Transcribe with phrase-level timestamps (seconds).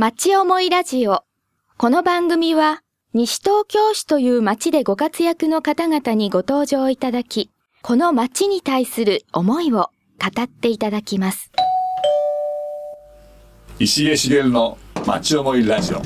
[0.00, 1.24] 町思いラジオ。
[1.76, 2.82] この番組は、
[3.14, 7.50] 西東京市という町でご活躍の方々にご登場いただき、
[7.82, 9.90] この町に対する思いを
[10.20, 11.50] 語っていただきます。
[13.80, 16.02] 石毛茂の町思いラジオ。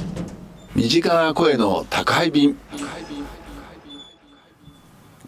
[0.74, 2.56] 身近な声の宅配便。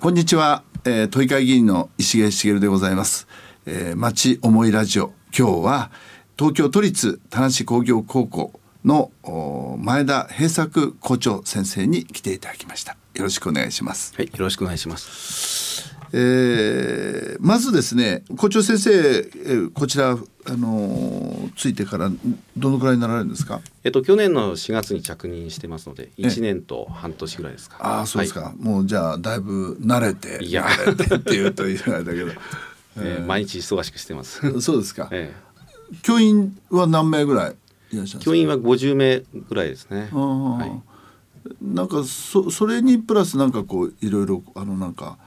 [0.01, 3.29] こんにちは、えー、都議会議員の石毛茂でございます、
[3.67, 5.12] えー、町思いラジオ。
[5.37, 5.91] 今日は
[6.37, 12.96] 東京都立田無工業高校のお前田平作校長先生に来ていただきました。
[13.14, 14.14] よろしくお願いします。
[14.17, 15.94] はい、よろしくお願いします。
[16.13, 20.17] えーまずですね校長先生、えーこちらあ
[20.57, 22.11] のーついてから
[22.57, 23.61] どのくらいになられるんですか？
[23.85, 27.77] えっと去年の4月に着任してますので、1年と半年ぐらいですか。
[27.80, 28.55] ああそうですか、はい。
[28.63, 30.66] もうじゃあだいぶ慣れていや。
[30.66, 32.33] 慣れてっていうというあれだけど。
[32.98, 34.41] えー毎日忙しくしてます。
[34.61, 35.33] そうですか、え
[36.03, 38.19] 教員は何名ぐらいいらっしゃるんですか？
[38.20, 40.08] ー教員は50名ぐらいですね。
[40.12, 40.83] はい。
[41.62, 45.19] なんかそそれにプラスなんかこういろいろあのなんか、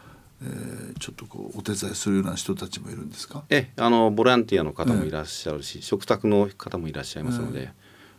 [0.41, 3.43] えーちょっとこうお手伝いするような人たちもいるんですか？
[3.49, 7.69] えあのボランティアの方もいらっしゃるし、食卓の方もいらっしゃいますので、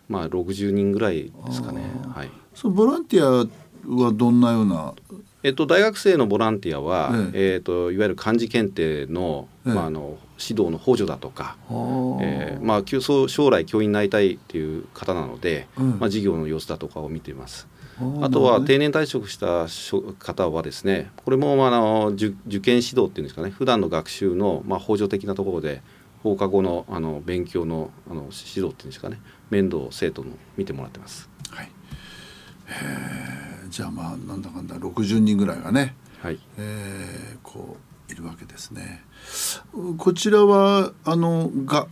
[0.09, 1.83] まあ60人ぐらいですかね。
[2.15, 2.31] はい。
[2.55, 3.47] そのボランティア
[4.05, 4.95] はどんなような
[5.43, 7.57] えっと、大学生のボランティアは、ええ。
[7.59, 9.73] っといわゆる漢字検定の,、ええ。
[9.73, 11.57] まあ、あの指導の補助だとか、
[12.21, 15.91] えーまあ、将来教員になりたいっていう方なので、うん。
[15.91, 17.69] まあ、授業の様子だとかを見ています。
[18.21, 19.67] あとは定年退職した
[20.19, 25.83] 方はですねこれもまああの受受験指導っていうんですかね普段の学習のまあ補助的なところで
[26.23, 31.29] 放課後のあの勉強のあの指導っていうんですかね面倒を生徒の見てもらってます。
[31.51, 31.67] はい。
[31.67, 31.78] えー
[33.71, 37.77] じゃあまあなんだかんだ60人ぐらいがねはいえーこ
[38.09, 39.05] ういるわけですね。
[39.99, 41.87] こちらはあのが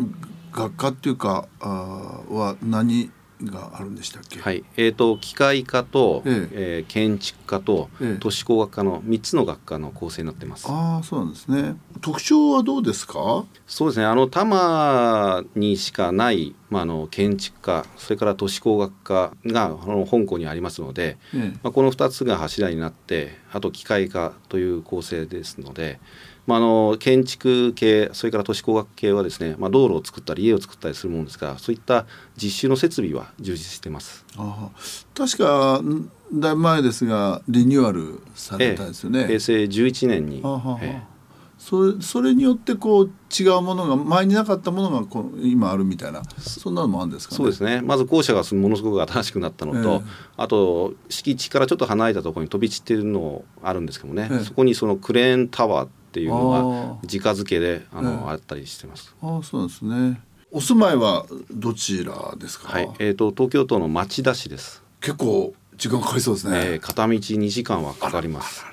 [0.53, 3.11] 学科っていうかあーは何
[3.43, 4.41] があるんでしたっけ？
[4.41, 10.67] はいえー、と機械科と、ええー建築科と、ええ都市工学科の3つの学科の構成になってます。
[10.69, 11.77] ああそうなんですね。
[12.01, 13.45] 特徴はどうですか？
[13.67, 25.99] そうですねあの多摩にしかない、まあ、あの建築科それから都市工学科があの本校にありますので、ええまあ、この2つが柱になってあと機械科という構成ですので、
[26.47, 34.25] まあ、あの建築系それから都市工学系はですね、まあ、道路を作ったり家を作ったりするものですからそういった実習の設備は充実してます。
[34.37, 34.79] ああ。
[35.15, 39.27] 確かんだいぶ前ですがリニューアルされたんですよね。
[39.27, 40.79] 平成11年に、はあはあは。
[40.81, 41.17] あえ。
[41.59, 47.37] それそれによってこう違うものが前になかったものがこう今あるみたいなそんなのもあるんですかね。
[47.39, 47.81] そうですね。
[47.81, 50.01] まず校舎がものすごく新しくなったのと、ええ。
[50.37, 54.45] あと敷地からちょっと離れたところに飛び散ってるのあるんですけどもね、ええ。
[54.45, 59.15] そこにそのクレーンタワーっていうのあが直付けであの、ええあったりしてます。
[59.21, 60.19] ああそうですね。
[60.51, 62.73] お住まいはどちらですか？
[62.73, 64.83] はい、えー、と東京都の町田市です。
[65.03, 66.59] 結構時間かかりそうですね。
[66.65, 68.65] えー片道2時間はかかります。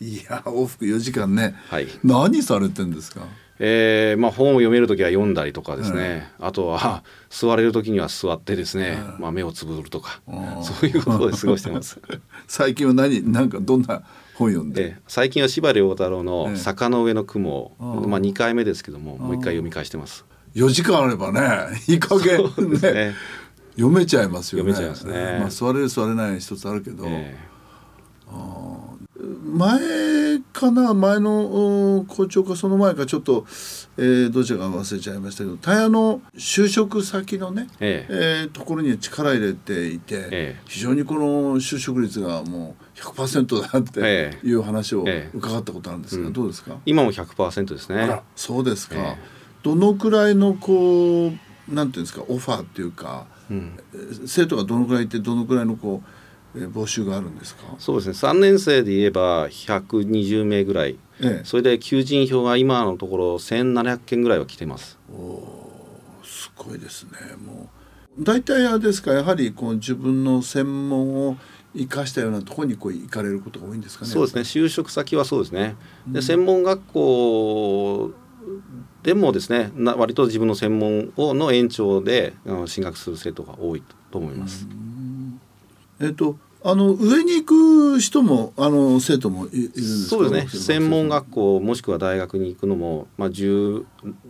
[0.00, 1.56] いや往復4時間ね。
[1.70, 1.88] はい。
[2.04, 3.22] 何されてんですか？
[3.60, 10.20] えーまあ、本を読める時は読んだりとかですね、あとは座れる時には座ってですね、まあ、目をつぶるとか、
[10.62, 11.98] そういうことで過ごしてます。
[12.46, 14.04] 最近は何なんかどんな
[14.38, 14.84] 本読んで。
[14.84, 20.24] で最近は司馬遼太郎えのえ「坂の上の雲」まあ、2回目ですけどももう一回読み返してます。
[20.54, 22.38] 4時間あればね いい加減
[22.80, 22.92] ね。
[22.92, 23.14] ね。
[23.76, 24.72] 読めちゃいますよね。
[24.72, 25.38] 読めちゃいますね。
[25.40, 27.36] まあ座れる座れない一つあるけど、え
[29.44, 29.78] 前
[30.58, 33.46] かな前のお校長かその前かちょっと、
[33.96, 38.42] えーどちらか忘れちゃいましたけどタヤの就職先のね、ええ。
[38.42, 40.60] えーところに力入れていて、ええ。
[40.66, 45.36] 非常にこの就職率がもう100%だってえいう話をええ。
[45.36, 46.32] 伺ったことあるんですが、うん。
[46.32, 48.20] どうですか、今も100%ですね。
[48.34, 49.16] そうですか、ええ。
[49.62, 53.78] どのくらいのこうなんていうんですかオファーっていうか、うん。
[53.94, 56.18] えー生徒がどのくらいいてどのくらいのこう、えー
[56.66, 58.30] 募集があるんですか、そうですね。
[58.30, 60.96] 3年生で言えば120名ぐらい。
[61.20, 64.98] ええ、それで求人票が今のところ1700件ぐらいは来てます。
[66.22, 67.10] すごいですね。
[67.44, 67.70] も
[68.18, 71.36] う大体あれですかやはりこう自分の専門を
[71.76, 74.42] 生かしたようなところにこう行かれることが多いんですかねそうですね。
[74.42, 75.76] 就職先はそうですね。
[76.06, 78.12] で専門学校
[79.02, 82.34] でもですねな割と自分の専門をの延長で
[82.66, 84.66] 進学する生徒が多いと思います。
[86.00, 87.44] えっとあの上に行
[87.96, 90.16] く人もあの生徒もいいるんですか？
[90.16, 90.62] そうですね。
[90.78, 93.84] 専門学校もしくは大学に行くのも、まあ、17、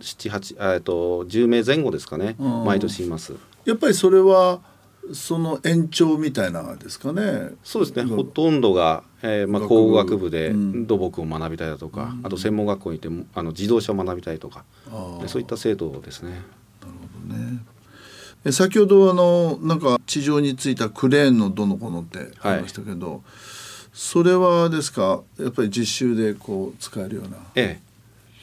[0.05, 2.35] 8えっと10名前後ですかね。
[2.39, 2.63] うん。
[2.65, 3.33] 毎年います。
[3.65, 4.61] やっぱりそれは
[5.11, 7.51] その延長みたいなですかね？
[7.63, 9.75] そうですね、うんほとんどが、えーまあ、学部。
[9.75, 10.87] 工学部でうん。
[10.87, 14.65] 土木を学びたいだとか、あと専門学校に行ってあの自動車を学びたいとか、
[15.25, 16.41] そういった制度ですね。
[18.45, 23.21] ねえ先ほどあのなんか地上についたクレーンのどのこのってありましたけど、
[23.93, 25.21] それはですか？
[25.39, 27.37] やっぱり実習でこう使えるような。
[27.55, 27.89] ええ。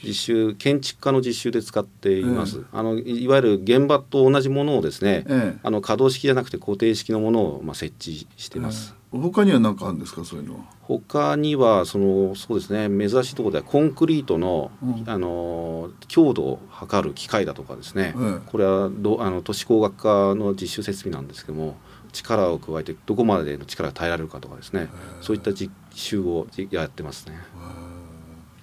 [0.04, 5.58] 実習建築家の実習で使っています、えあのいいわゆる現場と同じものをですね、ええ。
[5.62, 10.24] あの可動式じゃなくて固定式のものをまあ設置しています、他には何かあるんですか？
[10.24, 10.60] そういうのは。
[10.82, 12.88] 他にはそのそうですね。
[13.08, 15.04] 珍しいところではコンクリートの,、うん。
[15.06, 18.40] あの強度を測る機械だとかですね、ええ。
[18.46, 21.76] これはどあの都市工学科の実習設備なんですけども
[22.12, 24.88] 力を加えてどこまでの力が耐えられるかとかですね、
[25.20, 27.38] そういった実習をじやってますね。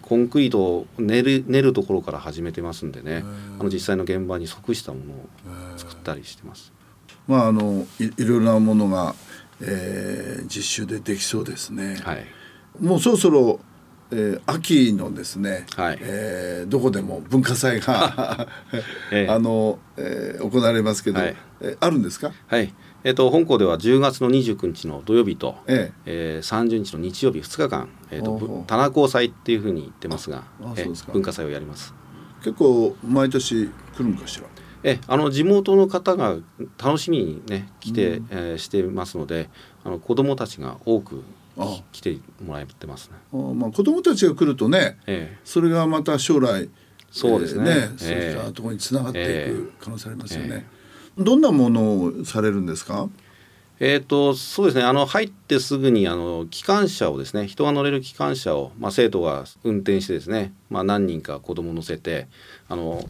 [0.01, 3.23] コンクリートを練る練るところから始めてますんでね、
[3.59, 6.73] あの実際の現場に即したものを作ったりしてます。
[7.27, 9.15] まああのいいろいろなものが、
[9.65, 11.95] えー実習でできそうですね。
[12.04, 12.25] はい、
[12.80, 13.60] もうそろそろ、
[14.12, 15.98] えー秋のですね、はい。
[16.01, 18.48] えーどこでも文化祭が、
[19.12, 19.27] ええ。
[19.31, 21.36] あの、えー行われますけど、はい。
[21.62, 22.74] えーあるんですか、はい。
[23.06, 26.42] えっと本校では10月の29日の土曜日と、ええ。
[26.44, 28.60] ー、30日の日曜日2日間、えー、とほうほう。
[28.62, 30.44] ぶ棚高祭っていうふうに言ってますが
[30.75, 31.12] えそうですか。
[31.13, 31.94] 文化祭をやります。
[32.42, 34.45] え結構毎年来るのかしら？
[34.83, 36.35] えあの地元の方が
[36.77, 39.50] 楽しみにね来て、えーしてますので
[39.83, 41.24] あの子どもたちが多く
[41.57, 43.15] あ来てもらってますね。
[43.33, 46.69] あまあ子供たちが来るとねえそれがまた将来
[47.12, 47.63] そうですね。
[47.69, 47.95] えーええ。
[47.97, 50.65] そういったところにつながっていえく可能性ありますよね、
[51.19, 53.07] えどんなものをされるんですか？
[53.79, 54.83] えー、とそうですね。
[54.83, 62.27] あの入ってすぐにあの機関車をですね人が乗れる機関車を、まあ、生徒が運転してですね、まあ、何人か子供乗せて
[62.69, 63.07] あの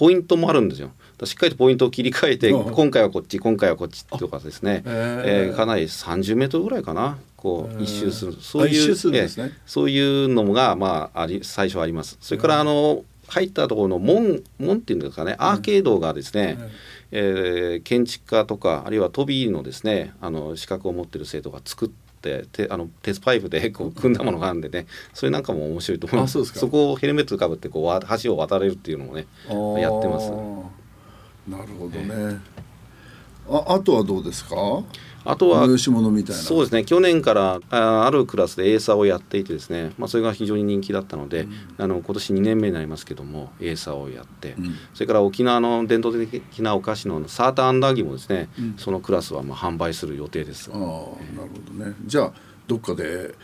[0.00, 0.92] ポイントもあるんですよ。
[1.24, 2.72] しっかりとポイントを切り替えてうん。
[2.72, 5.22] 今回はこっち今回はこっちとかですね、へー。
[5.48, 7.18] えーかなり30メートルぐらいかな。
[7.36, 8.32] こう一周する。
[8.40, 9.18] そういうね。
[9.18, 12.16] えーそういうのが、まあ、あり最初あります。
[12.22, 15.36] それからあの入ったところの門門っていうんですかね。
[15.38, 16.56] アーケードがですね、
[17.10, 29.26] えー建築家とかあるいは飛びのですねあの資格を持ってる生徒が作っててあの鉄パイプでこう組んだものがあるんでねそれなんかも面白いと思いますあそこをヘルメットかぶってこうわ橋を渡れるっていうのもね
[29.80, 30.30] やってます。
[31.48, 32.38] なるほどね、
[33.50, 34.54] ああとはどうですか？
[35.22, 36.40] あとは催し物みたいな。
[36.42, 36.84] そうですね。
[36.84, 44.74] 去年からああるクラスでエーサーをやっていてですね、まあ、それが非常に人気だったので、あの今年2年目になりますけどもエーサーをやって、ん。
[44.94, 48.74] それから沖縄の伝統的なお菓子のサーターアンダーギーもですね、ん。
[48.78, 50.70] そのクラスはまあ販売する予定です。
[50.72, 50.78] ああ。
[50.78, 51.94] なるほどね。
[52.06, 52.32] じゃあ
[52.66, 53.34] どっかで、えー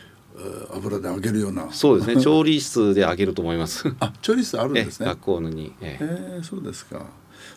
[0.75, 1.67] 油で揚げるような。
[1.71, 2.21] そうですね。
[2.21, 3.91] 調理室で揚げると思います。
[3.99, 5.07] あ調理室あるんえですね。
[5.07, 6.39] 学校に、ええ。
[6.39, 7.07] ー、そうですか、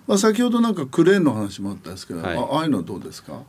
[0.06, 2.37] まあ、先ほどなんかクレーンの話もあったんですけど、はい。
[2.37, 3.43] あああいうのはどうですか？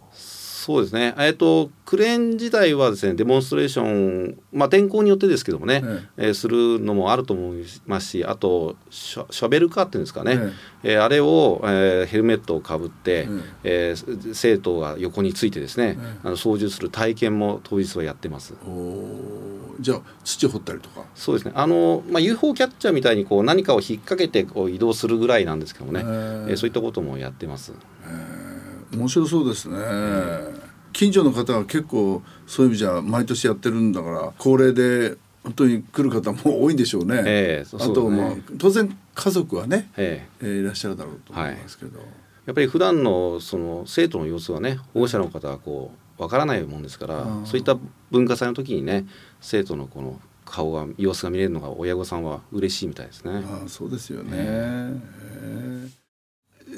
[0.63, 5.81] そうですね、えっと、クレーン自体はですねデモンストレーション、まあ、天候によってですけどもね、
[6.17, 6.29] ええ。
[6.29, 10.37] ーするのもあると思いますしあとシャシャベルカーっていうんですかね、
[10.83, 10.97] ええ。
[10.99, 13.27] ーあれを、えーヘルメットをかぶって、
[13.63, 13.91] ええ。
[13.93, 18.53] ー生徒が横についてですね、えあの操縦する体験も当日はやってます。
[19.79, 21.05] じゃあ土掘ったりとか？
[21.15, 21.53] そうですね。
[21.55, 27.73] あの、まあ、UFO キャッチャーみたいにこう何かを引っ掛けてこう移動するぐらいなんですけどもね、えーそういったこともやってます。
[28.93, 29.77] 面白そうですね、
[30.93, 41.99] 近所の方は結構そういう意味じゃ毎年やってるんだから高齢で本当に来る方も多いんでしょうね、ええそうあと、そうだねまあ当然家族はね、えーえーいらっしゃるだろうと思いますけど、
[42.45, 47.45] やっぱり普段のその生徒の様子はね保護者の方はこうわからないもんですから、うん。
[47.45, 47.77] そういった
[48.11, 49.05] 文化祭の時にね
[49.39, 53.43] 生徒のこの顔が様子が見れるのが親御さんは嬉しいみたいですね。
[53.45, 54.93] ああそうですよね、え
[55.97, 56.00] え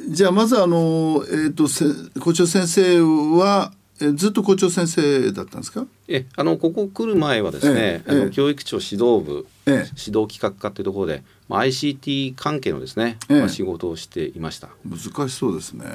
[0.09, 1.85] じゃあまずあの、えー、とせ
[2.19, 3.71] 校長先生は、
[4.01, 5.85] えーずっと校長先生だったんですか？
[6.09, 8.21] えあのここ来る前はですね、ええええ。
[8.21, 9.73] あの教育庁指導部、ええ。
[9.95, 13.39] 指導企画課というところで、まあ、ICT 関係のですね、ええ。
[13.39, 14.69] まあ、仕事をしていました。
[14.83, 15.85] 難しそうですね。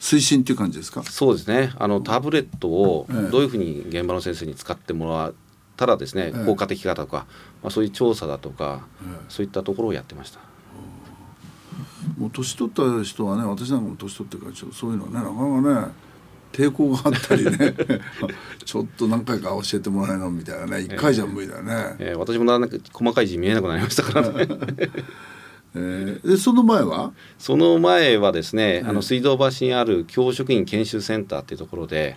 [0.00, 1.02] 推進っていう感じですか？
[1.02, 1.72] そうですね。
[1.78, 3.30] あのタブレットをええ。
[3.30, 5.34] どういうふうに現場の先生に使ってもらっ
[5.76, 6.46] たらですね、ええ。
[6.46, 7.26] 効果的かとか、
[7.62, 9.04] まあ、そういう調査だとか、え。
[9.28, 10.38] そういったところをやってました。
[12.18, 15.92] もう年取った人はね私なんかも年取ってるからちょっとそういうのはねなかなかね
[16.52, 17.74] 抵抗があったりね
[18.64, 24.48] ちょっと何回か教えてもらえないのみたいなね一回じゃ無理だよね、えー私もだんだん細かい字見えなくなりましたからね。
[25.74, 27.12] えーでその前は？
[27.38, 28.90] その前はですね、あえ。
[28.90, 32.16] えの水道橋にある教職員研修センターっていうところで、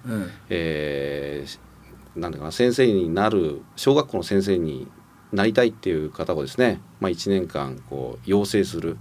[0.50, 1.46] ええ。
[1.46, 4.88] ーなんだかな先生になる小学校の先生に
[5.32, 8.98] なりたいっていう方をですね、まあ、1年間こう養成する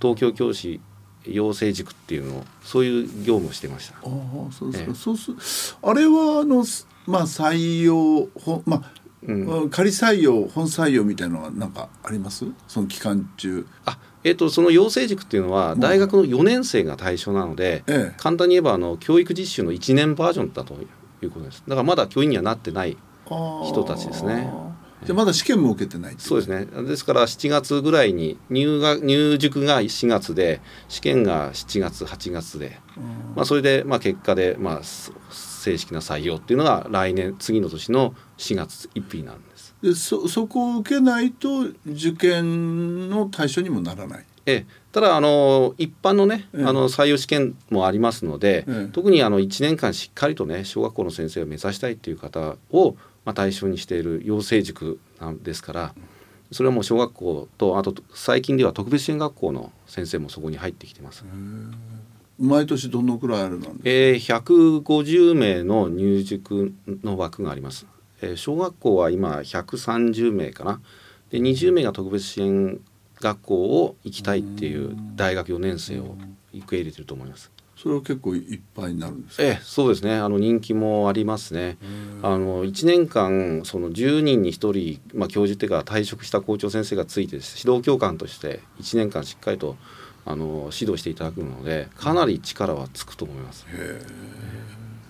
[0.00, 0.80] 東京教師
[1.24, 3.96] 養成塾っていうのをそういう業務をしてました。
[3.96, 4.94] ああそうですか、ええ。
[4.94, 8.92] そうすあれはあのすまあ採用ほまあ
[9.22, 9.32] う
[9.66, 9.70] ん。
[9.70, 12.46] 仮採用本採用みたいなのは何かあります？
[12.66, 13.66] その期間中。
[13.84, 18.14] あえっとその養成塾っていうのは大学の4年生が対象なので、ええ。
[18.16, 20.74] 簡単に言えばあの教育実習の1年バージョンだと
[21.22, 21.62] いうことです。
[21.68, 24.50] だからまだ教員にはなってない人人たちですね
[25.04, 26.66] じゃあまだ試験も受けてないそうですね。
[26.84, 32.78] ですから7月ぐらいに入学入塾が4月で試験が7月8月で、
[33.34, 39.74] まあ、それでまあ結果でまあそ正式な採用っていうのが来年次の年の4月1日になるんです。
[39.82, 44.24] でそそこを受けないと受験の対象にもならない？
[44.46, 55.94] ええ、ただあの一般のね、ええあの採用試験もありますので、ええ特にあの1年間しっかりとね小学校の先生を目指したいっていう方を、まあ、対象にしている養成塾なんですから
[56.50, 61.24] それはもう小学校とあと最近では特別支援学校の先生もそこに入ってきてます。
[62.38, 66.72] 毎年どのくらいあるなんでえー、150名の入塾
[67.04, 67.86] の枠があります。
[68.22, 70.80] えー小学校は今130名かな。
[71.30, 72.80] で20名が特別支援
[73.20, 76.16] 学校を行きたいっていう大学4年生を
[76.54, 77.50] 受け入れてると思います。
[77.76, 79.42] それは結構いっぱいになるんですか？
[79.42, 80.16] ええ、そうですね。
[80.16, 81.78] あの人気もありますね。
[82.22, 89.76] あの1年間その10人に1人、まあ、教授っていうか退職した校長先生がついて指導教官として1年間しっかりと
[90.26, 93.64] あの指導していただくのでかなり力はつくと思います。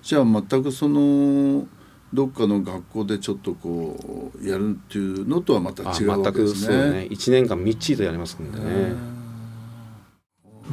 [0.02, 1.66] じゃあ全くその
[2.12, 6.90] どっかの学校でちょっとこうやるっていうのとはまたあ違うわけですそうね。
[6.92, 7.08] ね。
[7.10, 8.94] 1年間みっちりとやりますんでね。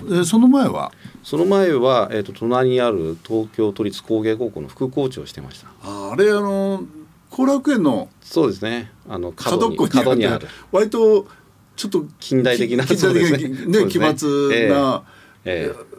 [0.09, 0.91] でその前は？
[1.23, 5.67] その前は、えー、と隣にある東京都立工芸高校の副校長をしてました。
[5.83, 6.83] ああれあの
[7.29, 8.91] 後楽園のそうですね。
[9.07, 10.39] あの角に角っこにあっ角にある。
[10.39, 11.27] て割と
[11.75, 13.83] ちょっと近代的な近代的なそうですね。
[13.83, 15.03] ね奇抜な、
[15.45, 15.96] えうん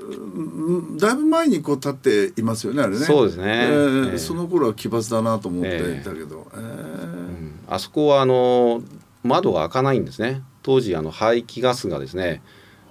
[0.99, 3.05] だいぶ前にこう立っていますよねあれね。
[3.05, 3.45] そうですね。
[3.45, 4.19] えーええ。
[4.19, 6.61] その頃は奇抜だなと思ってええいたけど、ええ。
[6.61, 7.61] うん。
[7.69, 8.83] あそこはあの
[9.23, 10.43] 窓が開かないんですね。
[10.63, 12.43] 当時あの排気ガスがですね、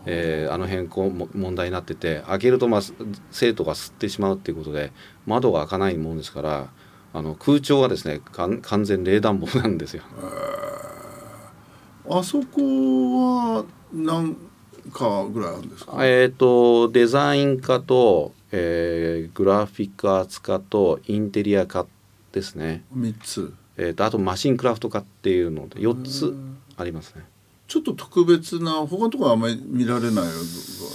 [0.05, 2.93] えーあの辺こうも問題になってて開けると、まあ、す
[3.31, 4.91] 生徒が吸ってしまうっていうことで
[5.25, 6.69] 窓が開かないもんですから
[7.13, 10.03] あの空調がですね完全冷暖房なんですよ。
[12.09, 14.37] あそこは何
[14.91, 21.85] かぐらいあるんですか、えー、とデザイン科と、えーグラフィックアーツ科とインテリア科
[22.31, 23.53] ですね、三つ。
[23.77, 26.35] えー、とあとマシンクラフト科っていうので4つ
[26.77, 27.23] ありますね。
[27.67, 30.25] ちょっと特別な他のところはあんまり見られない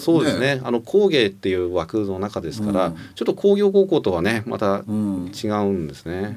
[0.02, 0.61] そうですね。
[0.64, 2.96] あの工芸っていう枠の中ですから、うん。
[3.14, 5.32] ちょっと工業高校とはねまたうん。
[5.32, 6.37] 違うんですね。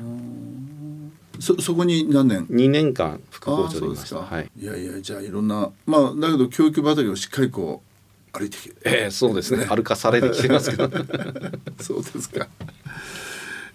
[1.39, 4.17] そそこに何年？2年間副校長でいうました。
[4.17, 4.49] はい。
[4.59, 7.81] いやいやじゃあいろんなまあだけど教育畑をしっかりこ
[8.33, 9.65] う歩いてきてえー、そうですね。
[9.65, 10.89] 歩かされてきてますけど。
[11.79, 12.47] そうですか。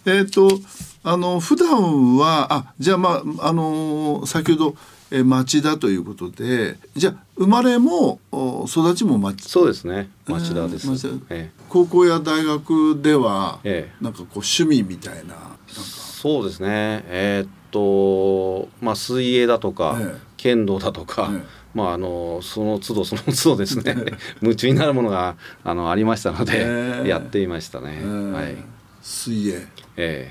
[0.07, 0.61] えっ、と
[1.03, 4.77] あの普段はあじゃあまああの先ほど、
[5.11, 10.09] えー町田ということでじゃあ生まれもお育ちも町そうですね。
[10.27, 10.87] 町田です。
[10.89, 11.17] うん町田。
[11.31, 11.51] え。
[11.69, 14.05] 高校や大学では、ええ。
[14.05, 15.51] なんかこう趣味みたいななんか
[16.21, 17.03] そうですね。
[17.09, 20.19] えーっとまあ水泳だとか、ええ。
[20.37, 21.43] 剣道だとか、ええ。
[21.73, 23.97] まああのその都度その都度ですね。
[24.43, 27.09] 夢中になるものがあのありましたので、ええ。
[27.09, 28.01] やっていましたね。
[28.03, 28.57] えーはい。
[29.01, 29.55] 水泳。
[29.97, 30.31] え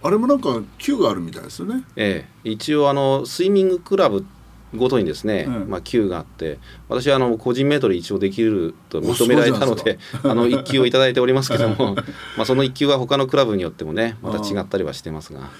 [0.00, 1.82] あれもなんか級があるみたいですよね。
[1.96, 4.24] ええ、一応あのスイミングクラブ
[4.76, 6.58] ごとにですね、うんまあ、級があって
[6.88, 11.94] 私はあの個人メートル一応できると認められたので あの一級をいただいておりますけども
[12.36, 15.50] まあその一級は他のクラブによってもねまた違ったりはしてますが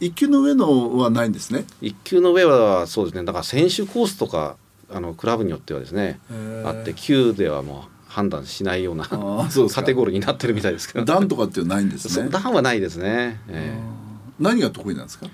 [0.00, 1.64] 一級の上のはないんですね。
[1.80, 4.56] 一級の上はそうですねだから選手コースとか
[4.92, 6.20] あのクラブによってはですね
[6.64, 12.28] あって級ではもう判断しないようなうカテゴリーになってるみたいですけど段とかっていうのはないんですね。
[12.30, 13.40] 段はないですね。
[13.48, 13.96] ええ
[14.38, 15.26] 何が得意なんですか？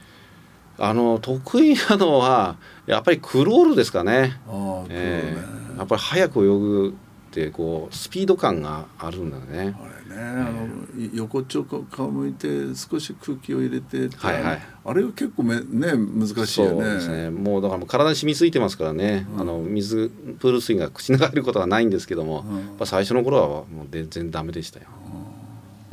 [0.78, 4.38] あの得意なのはやっぱりクロールですかね。
[4.48, 6.94] ああ、えそうねえやっぱり早く泳ぐ
[7.30, 9.74] ってこうスピード感があるんだね。
[9.80, 10.66] あれね、あの
[11.02, 16.80] い横っちょ顔向いて少し空気を入れてはいはいあれが結構めね難しいそよね。
[16.82, 17.30] うですね。
[17.30, 19.26] もうだからもう体に染みついてますからね。
[19.38, 20.10] あの水
[20.40, 22.44] プール水が口に入ることはないんですけども、
[22.80, 24.86] うん最初の頃はもう全然ダメでしたよ。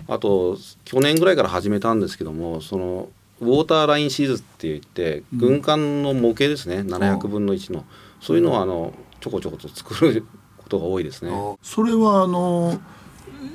[0.08, 3.10] あと去年ぐらいから始めたんですけども、その
[3.42, 7.86] ウォーターラインシーズって言って軍艦の模型ですね、700分の1の。
[8.22, 10.26] そういうのをあのちょこちょこと作る
[10.58, 11.32] ことが多いですね。
[11.62, 12.80] それはあの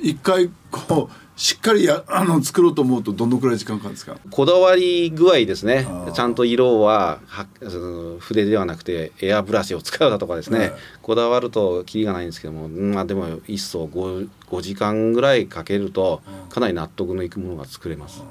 [0.01, 4.17] 一回こうしっかりやあの作ろうと思うとどのくらい時間かかるんですか？
[4.31, 5.87] こだわり具合ですね。
[6.13, 7.45] ちゃんと色はは
[8.19, 10.73] 筆ではなくてエアブラシを使うだとかですね、はい。
[11.01, 18.23] こだわるとキリがないんですけどもうんまあでも一層 5, 5時間ぐらいかけるとかなり納得のいくものが作れます。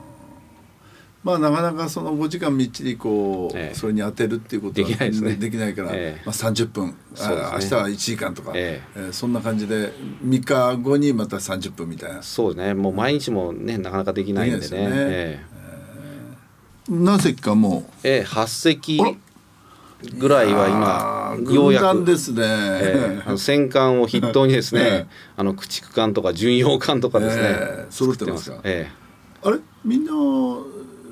[1.25, 3.75] まあなかなかその5時間みっちりこう、ええ。
[3.75, 5.35] それに当てるっていうことはできないですね。
[5.37, 6.23] できないから、ええ。
[6.27, 8.99] まあ、30分、ねあ明日は1時間とか、ええ。
[9.01, 9.91] ーそんな感じで
[10.23, 12.23] 3日後にまた30分みたいな。
[12.23, 12.75] そうですね。
[12.75, 14.79] もう毎日もねなかなかできないんでね。
[14.79, 14.91] ね。
[14.93, 15.45] え
[16.91, 18.19] 何席かもええ。
[18.19, 19.01] え8席
[20.19, 22.05] ぐらいは今ようやく。
[22.05, 23.23] ですね、ええ。
[23.25, 25.07] あの戦艦を筆頭にですね、 ええ。
[25.39, 27.87] あの駆逐艦とか巡洋艦とかですね、ええ。
[27.89, 28.57] 揃ってますか？
[28.57, 28.91] 作え。
[29.43, 29.59] あれ？
[29.85, 30.13] みんな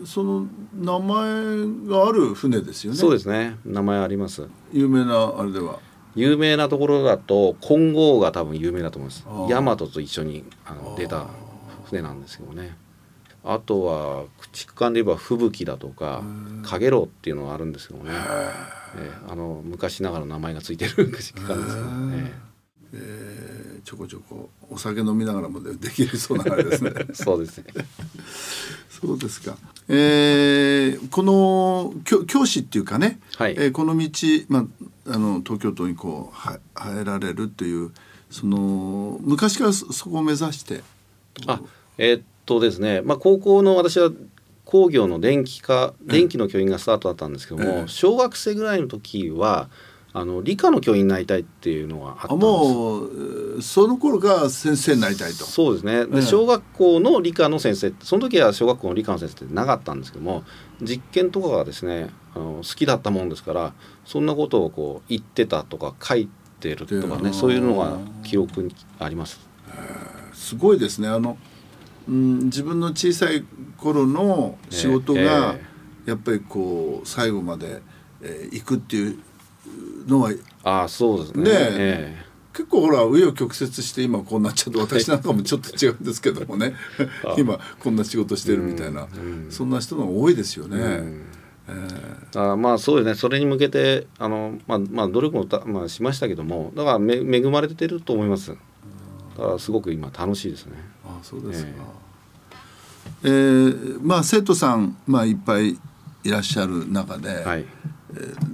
[0.04, 2.98] その名前がある船ですよね。
[2.98, 3.56] えそうですね。
[3.64, 4.48] 名前あります。
[4.72, 5.78] 有名なあれでは。
[6.14, 9.24] 有名なところだと金剛が多分有名だと思います。
[9.26, 9.48] あー。
[9.48, 11.26] 大和と一緒にあの出た
[11.84, 12.76] 船なんですけどね。
[13.44, 16.22] あとは駆逐艦で言えば吹雪だとか
[16.62, 18.10] かげろうっていうのがあるんですけどね、
[18.96, 22.32] ええあの昔ながらの名前がついてる駆逐艦ですけどね、
[22.92, 26.92] えーちょこちょこお酒飲みながらもでできるそうなあれですね。
[27.12, 27.64] そうですね。
[28.88, 29.56] そうですか。
[29.88, 33.52] えーこの教教師っていうかね、はい。
[33.52, 34.08] えーこの道、
[34.48, 34.60] ま
[35.06, 37.90] あ、あの東京都にこうは入られるっていう
[38.30, 40.82] その昔からそそこを目指して。
[41.46, 41.60] あ
[41.98, 44.10] えーっとですね、まあ、高校の私は
[44.64, 47.88] 工業の電気科電気の教員がスタートだったんですけども、ええ。
[47.88, 49.68] 小学生ぐらいの時は
[50.12, 55.44] あの理科の教員になりたいっていうのがあったあんですもうえーその頃から先生になりたいと。
[55.44, 55.92] そうですね。
[55.92, 56.06] ええ。
[56.06, 60.44] で小学校の理科の先生その時は小学校の理科の先生ってなかったんですけども
[60.80, 63.72] 実験とかがですねあの好きだったもんですから
[64.04, 66.28] そんなことをこう言ってたとか書い
[66.60, 69.40] てるとかでねそういうのが記憶にあります。
[70.32, 71.08] すごいですね。
[71.08, 71.36] あの、
[72.08, 73.44] うん、自分の小さい
[73.76, 75.72] 頃の仕事が、え
[76.06, 77.80] やっぱりこう最後まで、
[78.20, 79.18] えー行くっていう
[80.06, 80.32] のは
[80.64, 81.42] ああそうですね。
[81.44, 86.74] ねええ結構ほら紆余曲折して今こうなっちゃって私なんかもちょっと違うんですけどもね。
[87.38, 89.08] 今こんな仕事してるみたいな、
[89.50, 91.02] そんな人の多いですよね。
[92.34, 93.14] あまあそうですね。
[93.14, 98.50] それに向けてあの、まあまあ、努力もた、まあ、しましたけどもだからめ恵まれてると思います。
[99.38, 100.72] だからすごく今楽しいですね。
[101.04, 101.70] あそうですか。
[103.24, 105.78] えーまあ生徒さんまあいっぱい
[106.24, 107.60] いらっしゃる中で、はい。
[107.60, 107.66] えー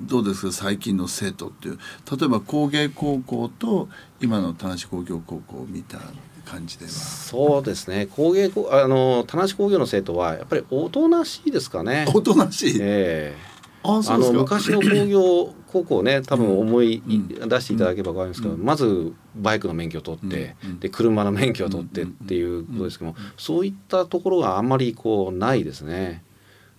[0.07, 1.79] どうですか最近の生徒っていう。
[2.19, 3.89] 例えば工芸高校と
[4.21, 6.07] 今の田無工業高校みたいな
[6.45, 6.91] 感じでは。
[6.91, 8.07] そうですね。
[8.07, 12.07] 工芸工あの田無工業の生徒はやっぱりおとなしいですかね。
[12.15, 12.79] おとなしい。
[12.81, 13.59] ええ。
[13.85, 14.33] あの。
[14.33, 26.23] 昔の工業高校ね多分思いうん出していただければ分かりますけど、まずバイクの免許を取って、で車の免許を取ってっていうことですけども、そういったところがあんまりこうないですね。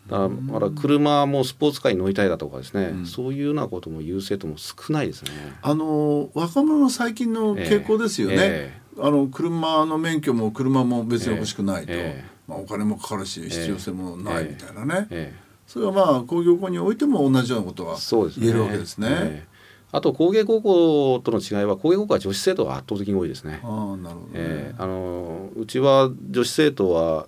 [0.10, 3.06] だからまだ車もスポーツカーに乗りたいだとかですね、うん。
[3.06, 5.32] そういうようなことも言う生徒も少ないですね。
[5.62, 8.36] あの若者の最近の傾向ですよね。
[8.40, 12.30] えあの車の免許も車も別に欲しくないと、ええ。
[12.48, 15.34] まあ、お金もかかるし必要性もないみたいなね、え
[15.68, 17.98] それはまあ工業高においても同じようなことは。
[18.40, 19.08] 言えるわけですね。
[19.10, 19.60] ええ。
[19.92, 23.60] あと工芸高校との違いは工芸高校は女子生徒が圧倒的に多いですね。
[23.64, 27.28] ああなるほどね、えーあのうちは女子生徒は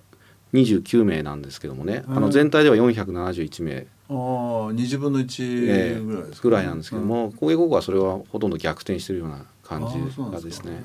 [0.52, 4.14] 29名なんですけどもね、あうんの全体では471名、ああ
[4.72, 10.82] 20分のえ1ーぐらいですか、ぐらいなんですけども、工芸高校はそれはほとんど逆転してるような感じがですね。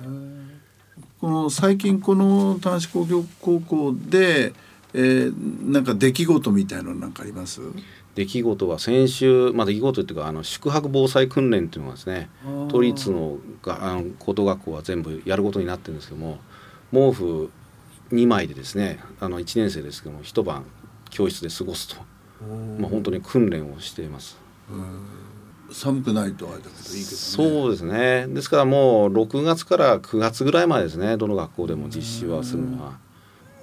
[1.19, 4.53] この最近この男子工業高校で、
[4.93, 7.61] えー、なんか出来事みたいなのなんかあります？
[8.15, 12.29] 出来事は先週、まあ、出来事っていうかあの宿泊防災訓練っていうのがですね
[12.69, 16.39] 都立のがあの高等学校は全部やることになってるんですけども
[16.91, 17.51] 毛布
[18.11, 20.63] 2枚でですねあの1年生ですけども一晩
[21.09, 21.95] 教室で過ごすと、
[22.79, 24.37] まあ、本当に訓練をしています。
[25.71, 27.17] 寒くないとあれだけどいいけどね。
[27.17, 28.27] そうですね。
[28.27, 32.97] ですからもう6月から9月ぐらいまでですねどの学校でも実施はするのは。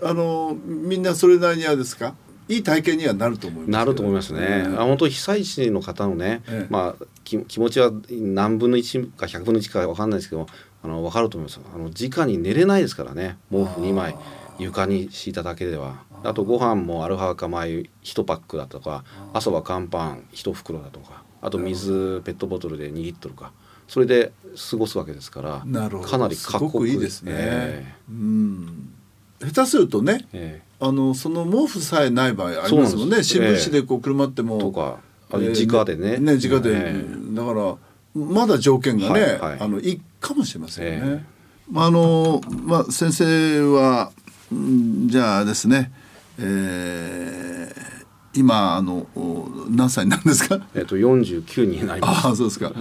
[0.03, 2.15] あのみんなそれなりにはですか？
[2.47, 6.67] いい体験にはなると思いますけどなると思いますね、あ本当被災地の方のね、ええ。
[6.69, 10.47] まあ気気持ちは何分の1か100分の1か分かんないですけど
[10.85, 13.38] あの分かると思いますあの直に寝れないですからね。
[13.51, 14.14] 毛布2枚
[14.59, 16.05] 床に敷いただけでは。
[16.23, 23.53] あとご飯もアルファ化米1パックだとか朝は乾パン1袋だとかあと水ペットボトルで2リットルか。
[23.88, 24.33] それで
[24.70, 26.09] 過ごすわけですからなるほど。
[26.09, 26.87] かなり過酷。
[26.87, 28.94] いいですね、えうん。
[29.40, 30.75] 下手するとねええ。
[30.81, 33.23] あのその毛布さえない場合ありますもんね。
[33.23, 34.99] 新聞紙でこう車っても、えとか
[35.31, 36.18] 直でね。
[36.18, 37.35] ね直で、ええ。
[37.35, 37.77] だから
[38.14, 41.00] まだ条件がね、はいはいあのいいかもしれませんね。
[41.05, 41.24] え
[41.70, 44.12] まああのまあ先生は
[44.53, 45.92] うんじゃあですね、
[46.38, 47.94] えー
[48.37, 50.59] 今あのお何歳なんですか？
[50.74, 52.72] えっと49になりますああそうですか。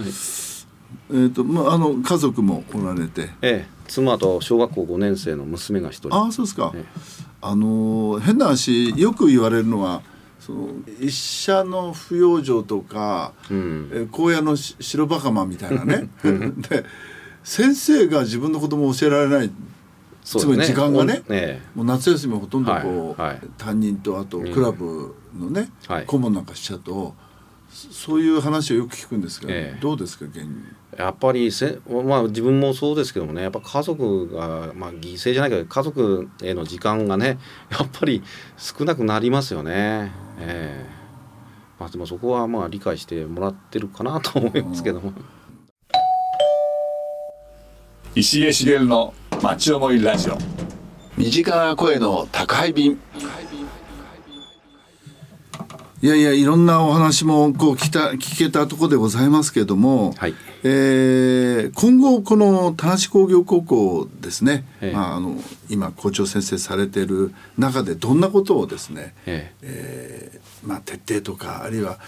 [1.12, 3.30] えっ、とまああの家族もおられて。
[3.40, 6.72] ええ、妻と小学校5年生の娘が一人ああそうですか。
[6.74, 6.84] ええ
[7.40, 10.02] あの変な話よく言われるのは
[10.44, 10.68] その
[11.00, 13.90] 医者の不養生とか、うん。
[13.92, 16.08] えー荒野のし白バカマンみたいなね。
[16.68, 16.84] で
[17.42, 19.50] 先生が自分の子供を教えられない
[20.22, 23.40] つまり時間がねおえもう夏休みはほとんどこう、はいはい。
[23.58, 26.06] 担任とあとクラブのね、はい。
[26.06, 27.14] 顧問なんかしちゃうと
[27.70, 29.80] そそういう話をよく聞くんですけど、ええ。
[29.80, 30.48] どうですか現に？
[30.98, 37.38] えやっぱりせ、まあ、自分もそうですけどもねやっぱ家族が、まあ、犠牲じゃないけど家族への時間がね
[37.70, 38.22] やっぱり
[38.56, 40.12] 少なくなりますよね。
[40.38, 41.04] ええ。
[41.78, 45.12] まあ、でもそこはまあ理解してもらってるかなと思いますけども。
[48.14, 50.38] 石毛茂の町思いラジオ。
[51.16, 52.98] 身近な声の宅配便。
[56.02, 64.92] いやいやいろんなお話もこう聞た聞けたところでございますけれども、はいえー今後この田無工業高校ですね、ええ。
[64.92, 65.36] まあ、あの
[65.68, 70.40] 今校長先生されている中でどんなことをですね、ええ。
[70.64, 71.98] ーまあ、徹底とかあるいは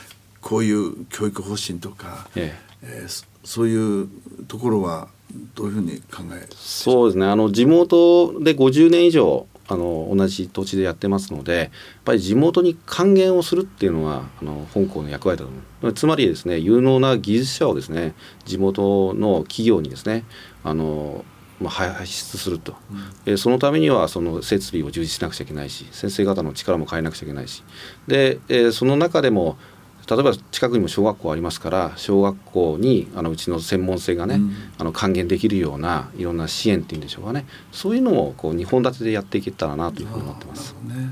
[0.40, 2.88] こういう教育方針とか、ええ。
[3.00, 4.08] えーそそういう
[4.48, 5.06] ところは
[5.54, 7.26] どういうふうに考えそうですね。
[7.26, 11.68] あの地元で50年以上あの同じ土地でやってますのでやっ
[12.04, 15.92] ぱり地元に還元をするっていうのはあの本校の役割だと思う。
[15.92, 20.24] つまりですね有能な技術者をですね地元の企業にですね
[20.64, 21.24] あの
[21.58, 22.76] まあ、輩出すると、
[23.24, 27.62] えーそのためにはその設備を充実しなくちゃいけないし先生方の力も変えなくちゃいけないし。
[28.06, 29.56] で、えーその中でも
[30.08, 34.40] 例えば近くにも小学校ありますから小学校にあのうちの専門性がね、
[34.78, 40.74] あの還元できるようないろんな支援っていうんでしょうかねそういうのをこう2本立てでやっていけたらなというふうに思ってます。
[40.84, 41.10] ね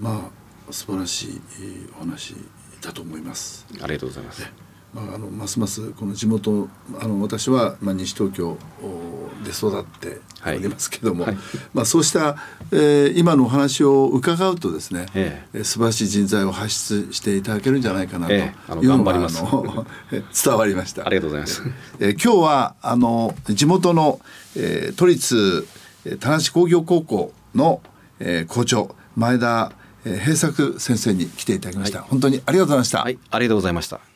[0.00, 0.30] ま
[0.68, 2.34] あ素晴らしいえーお話
[2.80, 3.66] だと思います。
[3.82, 4.65] ありがとうございます。
[4.96, 11.36] まあ、あのますますこの地元あの私は、まあ、西東京おで育っておりますけども、はい
[11.74, 12.36] まあ、そうした、
[12.72, 18.40] えー今のお話を伺うとですね、ええー素晴らしい人材を輩出していただけるんじゃないかなという
[18.96, 21.06] のが、 え伝わりました。
[21.06, 21.62] ありがとうございます。
[21.98, 24.20] えー今日はあの地元の、
[24.54, 25.66] えー都立
[26.04, 27.82] えー田無工業高校の、
[28.20, 29.72] えー校長前田、
[30.04, 33.02] えー平作先生に来ていただきました、本当にありがとうございました。
[33.02, 34.15] はい、ありがとうございました。